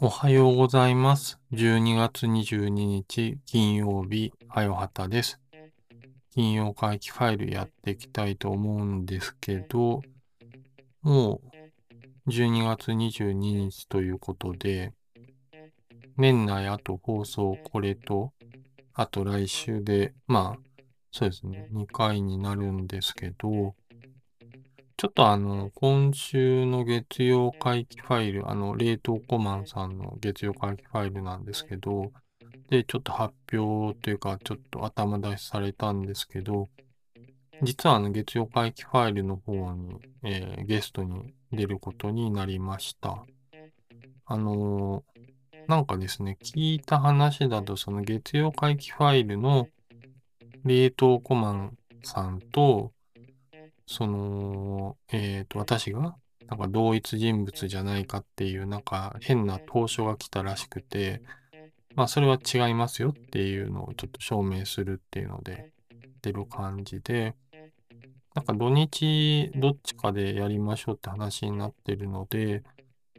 [0.00, 1.38] おはようございます。
[1.52, 5.38] 12月22日金曜日、はよはたです。
[6.32, 10.02] 金曜回帰ファイルやっていきたいと思うんですけど、
[11.02, 11.40] も
[12.26, 14.92] う12月22日ということで、
[16.16, 18.32] 年内あと放送これと、
[19.00, 20.60] あと来週で、まあ、
[21.12, 23.76] そうですね、2回になるんですけど、
[24.96, 32.10] ちょっとあの、今週の月曜回帰ファイル、あの、冷凍コマンさんの月曜回帰ファイルなんですけど、
[32.70, 36.68] で、ちょっと発表というか、ちょっと頭出しされたんですけど、
[37.62, 43.24] 実はあの、月曜回帰ファイルの方に、えーゲストに出ることになりました。
[44.26, 45.17] あのー
[45.68, 49.68] なんかですね、聞いた話だと、その月曜回帰ファイルの
[50.64, 52.92] 冷凍コマンさんと、
[53.86, 56.16] その、えっ、と、私が、
[56.46, 61.20] なんか同一人物じゃないかっていう、なんか変な投書が来たらしくて、
[61.94, 65.70] まあ、それは違いますよっていうのをちょっと証明するっていうので、
[66.22, 67.34] 出る感じで、
[68.34, 72.62] なんか土日どっちかでやりましょうって話になってるので、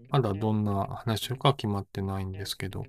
[0.10, 2.84] まだどんな話するかは決まってないんですけど、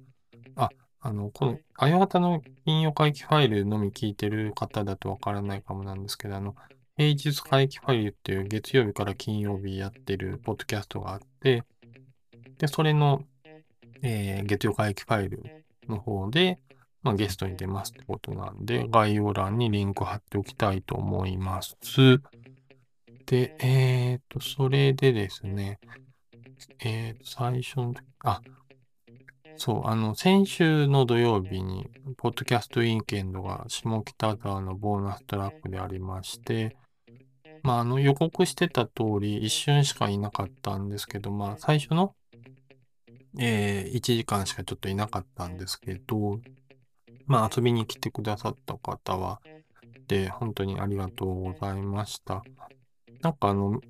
[0.57, 6.55] あ、あの、この、あやはたの金曜回帰ファイルのみ聞いてる方だとわからないかもなんですけど、あの、
[6.97, 11.65] 平日回帰ファイルっていう月曜日から金曜日やってるポッドキャストがあって、
[12.59, 13.25] で、それの、
[14.03, 16.59] えー月曜回帰ファイルの方で、
[17.03, 21.77] まあ、ゲストに出ますってことなんで、概要欄にリンク貼っておきたいと思います。
[23.27, 25.79] で、えっ、と、それでですね、
[26.81, 28.41] えー、最初の時、あ、
[29.57, 31.87] そう、あの、先週の土曜日に、
[32.17, 36.77] ポッドキャストウィークエンドが下北沢のボーナストラックでありまして、
[37.63, 42.15] まあ、あの、予告してた通り、一瞬しかいなかったんですけど、まあ、最初の、
[43.39, 46.41] えー、1時間しかちょっといなかったんですけど、
[47.27, 49.41] まあ、遊びに来てくださった方は、
[50.09, 52.43] で、本当にありがとうございました。
[53.21, 53.81] なんかあの、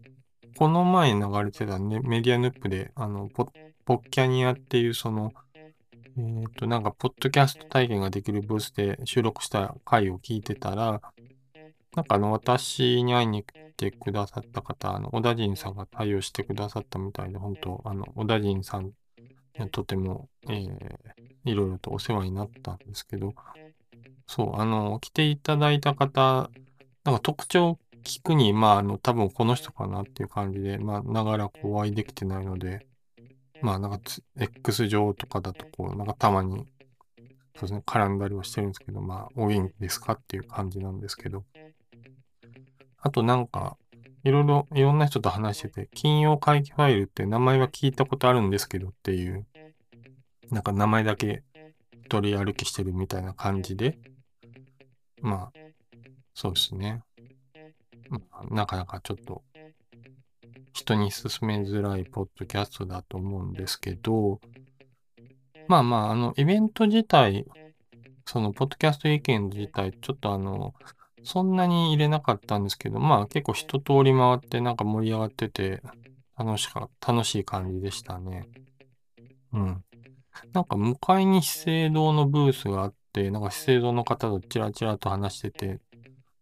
[0.56, 3.49] この前流れてたね、メディアヌップで、あの、ポ
[3.84, 5.33] ポッキャニアっていうその、
[6.19, 11.00] えっ、と、なんか、ポッドキャスト体験ができるブースで収録した回を聞いてたら、
[11.97, 18.93] なんかあの、私に会いに来てくださった方、あの、小田人さんが対応してくださったみたいで、本当あの、小田人さん、
[19.71, 23.34] とても、えーいろいろとお世話になったんですけど、
[24.27, 26.50] そう、あの、来ていただいた方、
[27.05, 32.87] なんか特徴聞くに、まあ、あの、多分この人かなっていう感じで、まあ、長らくお会いできてないので、
[33.62, 34.00] まあ、なんか、
[34.38, 36.66] X 上とかだと、こう、なんかたまに、
[37.56, 41.44] そうですね、絡んだりはしてるんですけど、まあ、お元気ですかっていう感じなんですけど、
[42.99, 43.77] あとなんか、
[44.22, 49.47] いろいろ、いろんな人と話してて、金曜回帰ファイルって名前は聞いたことあるんですけどっていう、
[50.50, 51.43] なんか名前だけ
[52.09, 53.99] 取り歩きしてるみたいな感じで、
[55.22, 55.59] まあ、
[56.34, 57.03] そうですね。
[58.10, 59.43] まあなかなかちょっと、
[60.72, 64.41] 人に勧めづらいポッドキャストだと思うんですけど、
[65.69, 67.47] まあまあ、あの、イベント自体、
[68.26, 70.75] その、ポッドキャスト意見自体、ちょっとあの、
[71.22, 75.82] そんなに入れなかったんですけど、まあ結構一通り回ってなんか盛り上がってて、
[76.37, 78.48] 楽しか、楽しい感じでしたね。
[79.53, 79.84] うん。
[80.53, 85.81] なんか向かいに資生堂のブースがあって、なんか資生堂の方とチラチラと話してて、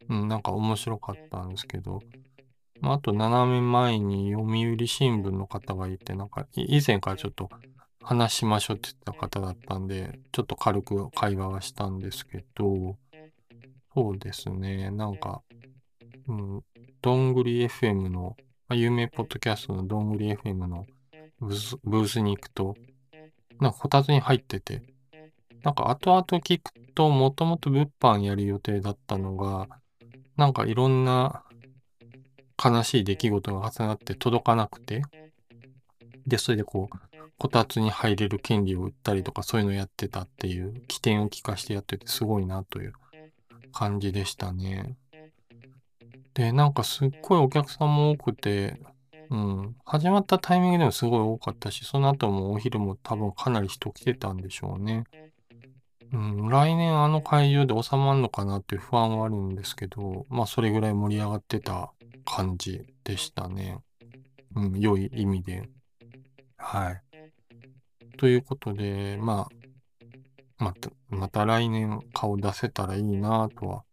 [0.09, 2.01] うん、なんか面白かったんですけど、
[2.81, 7.49] まあ、あと斜め前に読売新聞の方がいて、なんか以前からちょっと
[8.03, 12.97] 話しましょうって言った方だったんで、ちょっと軽く会話はしたんですけど、
[13.95, 15.43] そうですね、なんか、
[16.29, 16.63] うん、
[17.03, 18.37] どんぐり FM の、
[18.69, 20.87] まあ、有名ポッドキャストのどんぐり FM の
[21.41, 22.77] ブースブースに行くと、
[23.61, 24.83] なんかこたつに入ってて、
[25.63, 29.69] なんか後々聞くと、もともと物販やる予定だったのが、
[30.39, 31.43] なんかいろんな
[32.63, 35.03] 悲しい出来事が重なって届かなくて、
[36.27, 36.97] で、それでこう、
[37.39, 42.93] こたつに入れる権利を売ったりとか、そういうのやってたっていう、起点を聞かしてやっててすごいなという
[43.73, 44.97] 感じでしたね。
[46.35, 48.81] で、なんかすっごいお客さんも多くて、
[49.31, 55.03] うん、始まったタイミングでもすごい多かったし、その後もお昼も多分かなり人来てたんでしょうね。
[56.13, 61.93] うん、来年あの会場で収まるのかなっていう不安はあるんですけど、まあそれぐらい盛り上がってた
[62.25, 63.79] 感じでしたね。
[64.55, 65.69] うん、良い意味で。
[66.57, 67.03] はい。
[68.17, 69.49] ということで、ま
[70.59, 73.85] あ、また、また来年顔出せたらいいなとは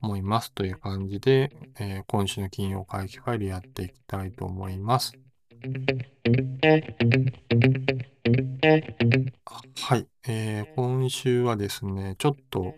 [0.00, 5.12] 思いますという感じで、えー、今週の金曜会期ファイルやっていきたいと思います。
[9.74, 12.74] はい、えー、今週はですね、ちょっと、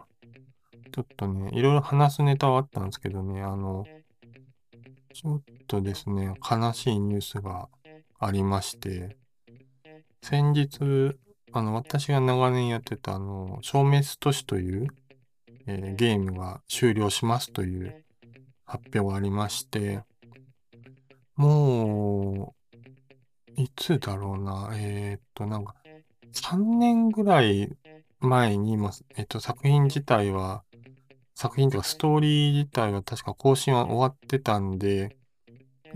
[0.93, 3.85] ちょっとね、いろいろ話すネタはあったんですけどね、あの、
[5.12, 7.69] ちょっとですね、悲しいニュースが
[8.19, 9.19] ありまして、
[10.23, 11.17] 先日、
[11.53, 14.87] あの、私が長年やってた、あの、消滅都市という、
[15.67, 18.05] えー、ゲームが終了しますという
[18.65, 20.03] 発表がありまして、
[21.37, 22.59] もう、
[23.60, 25.74] いつだろうな、えー、っと、なんか、
[26.32, 27.76] 3年ぐらい
[28.20, 30.64] 前にも、えっと、作品自体は、
[31.34, 35.16] 作品というかストーリー自体は確か更新は終わってたんで、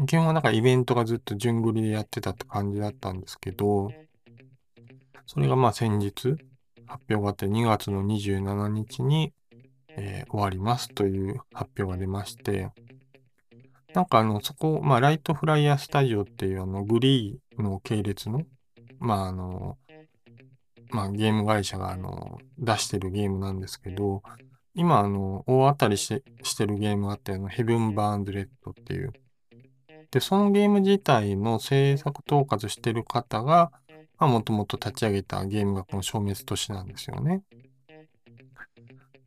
[0.06, 3.90] 基本はなんかイベントがずっと順繰りでやってたって感じだったんですけど、
[5.26, 6.36] それがまあ先日
[6.86, 9.32] 発表があって2月の27日に、
[9.88, 12.70] えー、終わりますという発表が出まして、
[13.94, 18.42] なんかあの、そこ、まあ、ライトフライヤースタジオっていうあの、グリーの系列の、
[18.98, 19.78] まああの、
[20.90, 24.22] まあ、ゲーム会社があの、出してるゲームなんですけど、
[24.74, 29.12] 今あの、大当たりしてしてるゲームがあって、あの、ヘブン・バーンズ・レッドっていう。
[30.10, 33.70] で、そのゲーム自体の制作統括してる方が、
[34.18, 37.42] まあ、もともと立ち上げたゲームがこの消滅都市なんですよね。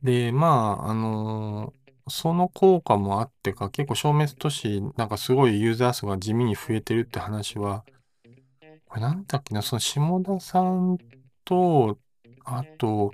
[0.03, 7.83] で、まあ、あのー、その効果もあってか、結構消滅都市、なんかすごいユーザー数が地味に増えてるって話は、
[8.85, 10.97] これなんだっけな、その下田さん
[11.43, 11.97] と、
[12.45, 13.11] あと、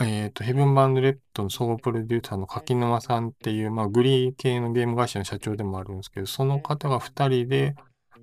[0.00, 7.74] えっ、ー、と、ヘブン・バンドレッドの総合プロデューサーの柿沼さんっていう、まあ、グリー系のゲーム会社の社長でもあるんですけど、その方が2人で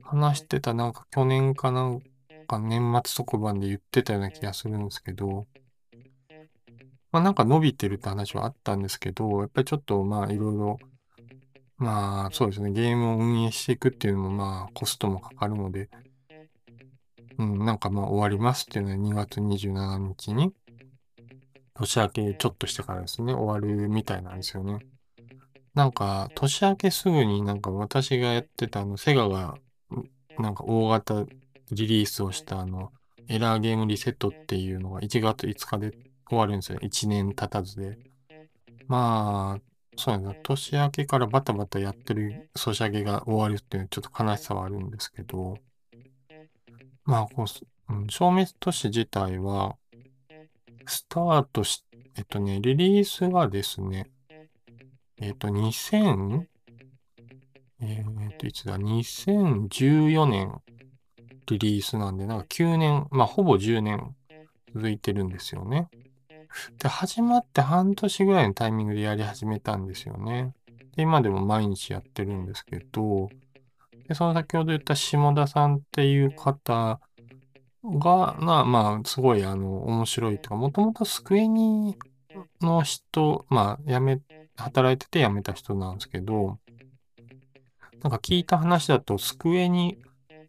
[0.02, 2.00] 話してた、なんか去年かなん
[2.48, 5.48] か年末特番で言ってたような気がするんですけど、
[7.16, 10.78] まあなんか伸びてるって話はあったんですけど、やっぱりちょっとまあいろいろ、
[11.78, 15.90] まあそうですね、ゲームを運営していくっていうのもまあコストもかかるので、
[17.38, 20.52] うん、なんかまあ終わりますっていうのは2月27日に、
[21.74, 24.80] 年明けちょっとしてからですね、終わるみたいなんですよね。
[25.74, 29.56] なんか、年明けすぐになんか私がやってたあの、セガが、
[30.38, 31.26] なんか大型
[31.72, 32.92] リリースをしたあの、
[33.30, 36.80] エラーゲームリセットっていうのが1月5日で終わるんですよ。
[36.80, 37.98] 1年経たずで。
[38.88, 39.62] まあ、
[39.98, 45.58] そうなんです年明けからバタバタやってるソシャゲが終わるっていうちょっと悲しさはあるんですけど、
[47.06, 49.78] まあ、こう、うん、消滅都市自体は、
[50.88, 51.84] スタートし、
[52.16, 54.10] えっとね、リリースがですね、
[55.18, 56.46] えっと、2000、
[57.82, 60.62] えっと、いつだ、2014年
[61.48, 64.16] リリースなんで、なんか9年、まあ、ほぼ10年
[64.74, 65.88] 続いてるんですよね。
[66.80, 70.54] で、始まって半年ぐらいのタイミングでやり始めたんですよね。
[70.96, 73.30] で、今でも毎日やってるんですけど、
[74.08, 77.00] で、その先ほど言った下田さんっていう方
[77.84, 81.98] が、な、まあ、すごい、あの、面白いとか、もともとスクエニ
[82.62, 84.22] の人、まあ、辞め、
[84.56, 86.60] 働いてて辞めた人なんですけど、
[88.02, 89.98] なんか聞いた話だと、スクエニ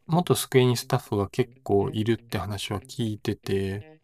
[0.07, 3.96] 元スクエニスタッフが結構いるって話は聞いてて、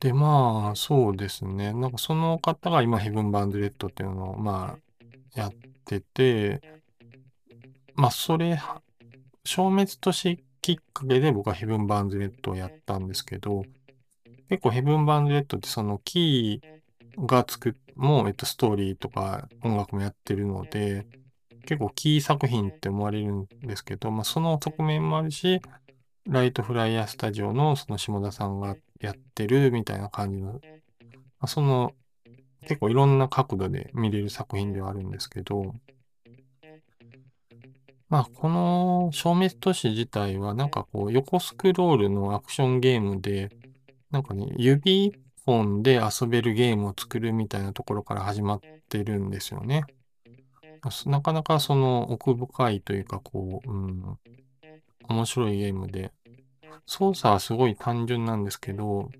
[0.00, 1.72] で、まあ、そうですね。
[1.72, 5.52] なんかその方が今、ヘブン・バンドレッドっていうのを、まあ、やっ
[5.84, 6.60] てて、
[7.94, 8.60] まあ、それ、
[9.44, 13.64] 消滅都市きっかけで僕はヘブン・バンドレッドをやったんですけど、
[14.48, 21.06] 結構ヘブン・バンドレッドってそのキーがつく、もう、えっと、ストーリーとか音楽もやってるので、
[21.66, 25.60] 結構キー作品って思われるんですけど、まあ、その側面もあるし、
[26.26, 30.60] ライトフライヤースタジオのその下田さんがやってるみたいな感じの、
[31.46, 31.92] その
[32.62, 35.74] 結構いろんな角度で見れる作品ではあるんですけど、
[38.08, 43.50] まあこの消滅都市自体はなんかこう横スクロールのアクションゲームで、
[44.10, 45.14] なんかね、指一
[45.44, 49.84] 本で遊べるゲームを作るみたいなところから始まってるんですよね。
[51.06, 54.18] なかなかその奥深いというか、こう、うん、
[55.08, 56.12] 面白いゲームで、
[56.86, 59.10] 操作はすごい単純なんですけど、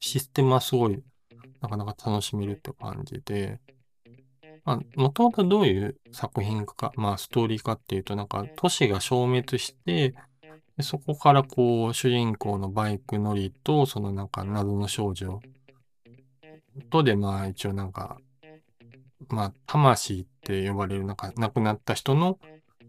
[0.00, 1.02] システムはすごい、
[1.60, 3.58] なかなか楽しめるって感じで、
[4.64, 10.14] まあ、もともとどういう作品か、まあ、ストーリーかっていうと、なんか、都市が消滅して、
[10.76, 15.40] でそこからこう、主人公のバイク乗りと、そのなんか謎の少女
[16.90, 18.18] とで、まあ一応なんか、
[19.28, 22.38] まあ、魂って呼ばれる、なんか、亡くなった人の、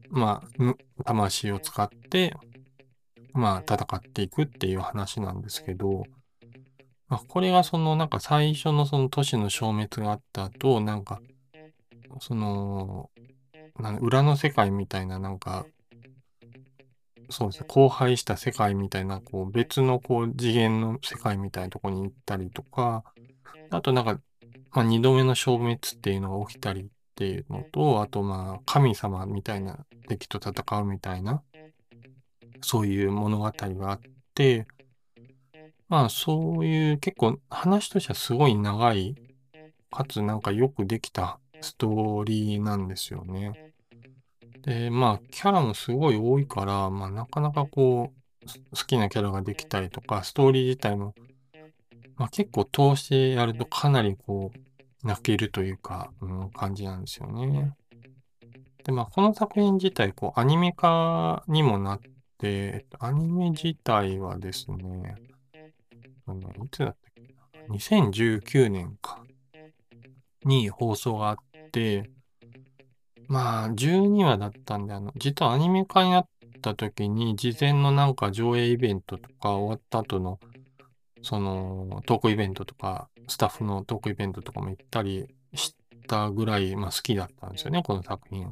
[0.10, 2.36] まあ、魂を使って、
[3.34, 6.04] まあ、戦っていくっていう話なんですけど、
[7.08, 11.22] まあ、これがそのなんか最初のその都市の消滅があった後、なんか、
[12.20, 13.10] その、
[13.80, 15.66] なん裏の世界みたいななんか、
[17.30, 23.04] そうですね、荒廃した世界みたいな、こう別のこう次元の世界みたいなとこに行ったりとか、
[23.70, 24.20] あとなんか、
[24.72, 31.42] まあ、二度目の消滅っていうのが起きたりっていうのと、あとまあ神様みたいな敵と戦うみたいな、
[32.62, 34.00] そういう物語があっ
[34.34, 34.68] て、
[35.88, 39.16] まあそういう結構話としてはすごい長い、
[39.92, 43.74] かつなんかよくできたストーリーなんですよね。
[44.62, 48.20] で、まあキャラもすごい多いから、まあなかなかこう、
[48.76, 51.16] 好きなキャラができたりとか、ストーリー自体も、
[52.18, 57.74] まあ結構通してやるとかなりこう、泣けるというか、うん、感じなんですよね。
[58.84, 65.16] で、まあこの作品自体、こうアニメ化にもなって、でアニメ自体はですね、
[66.64, 69.24] いつだったっけな ?2019 年か。
[70.46, 71.38] に放送があっ
[71.72, 72.10] て、
[73.28, 76.28] まあ、12話だったんで、あの、実はアニメ化になっ
[76.62, 80.40] た時に、事前のなんか上映イベントとか終わった後の、
[81.22, 85.76] その、トークイベントとか、スタッフのトークイベントとかも行ったりし
[86.08, 88.52] たぐらい、まあ好きだったんですよね、この作品。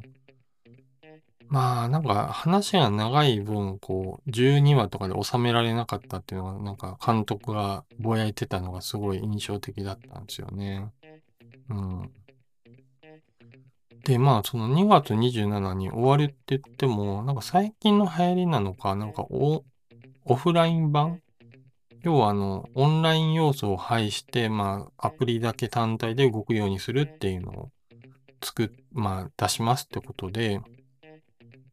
[1.48, 10.92] まあ、なんか話が長い分、こう、12話とかで収められなかったっていうのが、なんか監督がぼやいてたのがすごい印象的だったんですよね。
[11.70, 12.10] うん。
[14.04, 19.64] で、まあ、その2月27に終わるって言っても、なんか最近の流行りなのか、なんかオ
[20.24, 21.20] オフライン版？
[22.02, 27.70] 要はあの、オンライン要素を排して、まあ、アプリだけ単体で動くようにするっていうのを
[28.42, 30.60] 作っ、まあ、出しますってことで、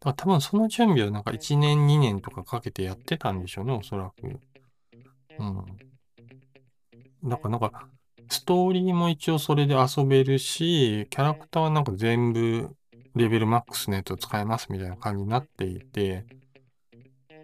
[0.05, 4.39] だ多分その準備をなんか1年2年とかかけてやってたんでしょうね、おそらく。
[5.39, 7.29] うん。
[7.29, 7.87] だからなんか、
[8.29, 12.75] ストーリーも一応それで遊べるし、キャラクターはなんか全部
[13.15, 16.25] レベルマックスのやつを使えますみたいな感じになっていて、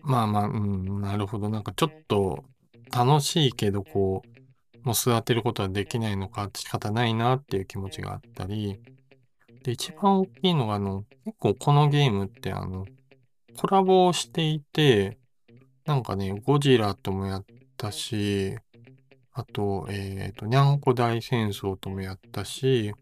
[0.03, 1.50] まあまあ、うん、なるほど。
[1.50, 2.44] なんかちょっと
[2.96, 4.32] 楽しいけど、こう、
[4.84, 8.80] もう座ってることはできないのか仕方ないなっていう気持ちがあったり、
[9.63, 12.86] で、一番大きいのが、あの、結構このゲームって、あの、
[13.58, 15.18] コラボをしていて、
[15.86, 17.46] なんかね、ゴジラともやっ
[17.77, 18.58] たし、
[19.34, 22.94] あと、えっ、ー、と、にゃんこ大戦争ともやったし、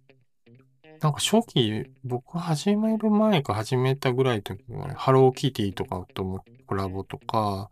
[1.01, 7.69] なんか初期、僕始める前か始めたぐらいの時は、ハローキティとかともコラボとか、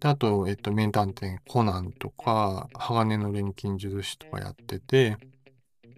[0.00, 5.16] であと、えっと、名探偵コナンとか、鋼の錬金術師とかやってて、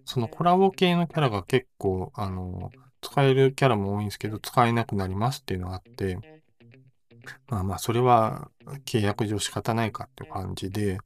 [0.09, 2.71] そのコラボ系のキャラが結構、あの、
[3.03, 6.19] 使えるキャラも多いんですけど、使えなくなりますっていうのがあって、
[7.49, 8.51] まあまあ、それは
[8.87, 10.99] 契約上仕方ないかって感じで、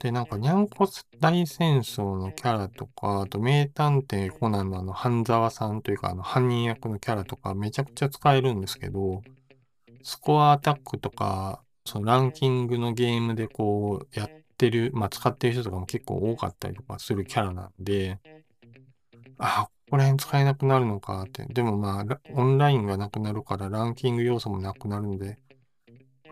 [0.00, 0.88] で、なんか、にゃんこ
[1.20, 9.22] 大戦争のキャラとか、あと、名探偵コナンのあの、半沢さんというか、あの、犯人役のキャラとか、めちゃくちゃ使えるんですけど、
[10.02, 18.18] スコアアタックとか、そのランキングのゲームでこう、やっってる、まあ、使ってる人とかも結構多かったりとかするキャラなんで、
[19.38, 21.46] ああ、ここら辺使えなくなるのかって。
[21.46, 25.38] でもまあ、オンラインがなくなるからランキング要素もなくなるので、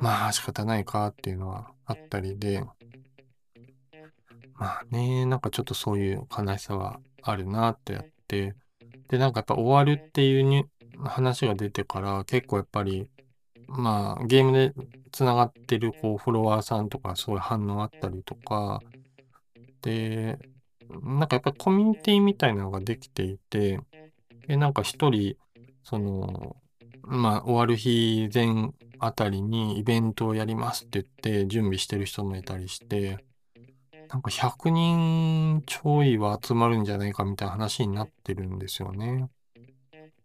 [0.00, 2.62] まあ仕方ないかっていうのはあったりで、
[4.54, 8.54] まあね、なんかちょっとそういう悲しさはあるなってやって、
[9.08, 10.68] で、なんかやっぱ終わるっていう
[11.02, 13.08] 話が出てから結構やっぱり
[13.68, 14.72] まあ、ゲームで
[15.12, 18.80] 繋がってるこうフォロワーさんとかそういう反応あったりとか、
[19.82, 20.38] で、
[21.02, 23.80] なんかやっぱコミュニティみたいなのができていて、
[24.46, 25.36] で、なんか一人、
[25.84, 26.56] その、
[27.02, 33.24] まあ、終わる日前あたりにイベントをやりますって言って準備してる人もいたりして、
[34.08, 39.28] なんか100人ちょいは集まるんじゃないかみたいな話になってるんですよね。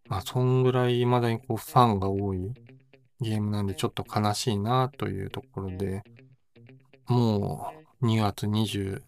[0.08, 2.54] まあ、そんぐらい未だにこうファンが多い
[3.20, 6.04] ゲームなんでちょっと悲しいなというところで、
[7.08, 9.02] もう2月20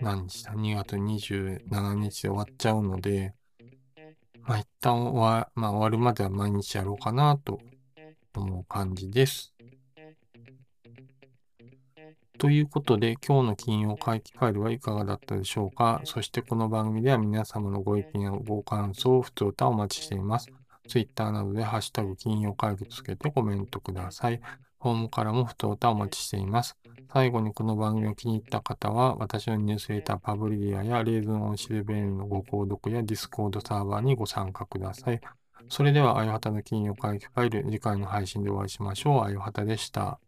[0.00, 3.34] 何日だ ?2 月27日で終わっちゃうので、
[4.42, 7.60] まあ一旦終わ,、まあ、終わるまでは毎日やろうかなと
[8.34, 9.54] 思う感じです。
[12.38, 16.00] ということで、今日の金曜回帰ファイルはいかがだったでしょうか？
[16.04, 20.48] そしてこの番組では皆様のご意見やご感想、普通歌をお待ちしています。
[20.88, 24.40] ツイッターなどでハッシュタグ金曜会議つけてコメントください。
[24.78, 26.76] ホームからも不当とお待ちしています。
[27.12, 35.20] 最後にこの番組を気に入った方は、私のニュースレーターパブリディアやレーズンオンシルベールのご購読やディスコードサーバーにご参加ください。
[35.68, 39.24] それでは、あよはたの金曜会議ファイル、次回の配信でお会いしましょう。
[39.24, 40.18] あよはたでした。